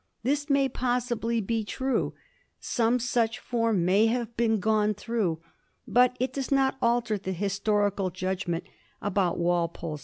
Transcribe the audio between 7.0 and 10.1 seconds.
the historical judgment abont Walpole's 1740.